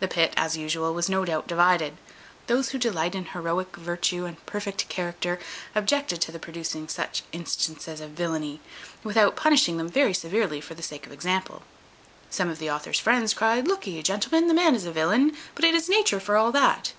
The 0.00 0.08
pit, 0.08 0.34
as 0.36 0.56
usual, 0.56 0.92
was 0.94 1.08
no 1.08 1.24
doubt 1.24 1.46
divided; 1.46 1.96
those 2.48 2.70
who 2.70 2.76
delight 2.78 3.14
in 3.14 3.26
heroic 3.26 3.76
virtue 3.76 4.24
and 4.24 4.44
perfect 4.46 4.88
character 4.88 5.38
objected 5.76 6.20
to 6.22 6.32
the 6.32 6.40
producing 6.40 6.88
such 6.88 7.22
instances 7.30 8.00
of 8.00 8.10
villany, 8.10 8.60
without 9.04 9.36
punishing 9.36 9.76
them 9.76 9.88
very 9.88 10.12
severely 10.12 10.60
for 10.60 10.74
the 10.74 10.82
sake 10.82 11.06
of 11.06 11.12
example. 11.12 11.62
Some 12.30 12.48
of 12.50 12.58
the 12.58 12.68
author's 12.68 12.98
friends 12.98 13.32
cryed, 13.32 13.68
"Look'e, 13.68 14.02
gentlemen, 14.02 14.48
the 14.48 14.54
man 14.54 14.74
is 14.74 14.86
a 14.86 14.90
villain, 14.92 15.36
but 15.54 15.64
it 15.64 15.76
is 15.76 15.88
nature 15.88 16.18
for 16.18 16.36
all 16.36 16.50
that." 16.50 16.92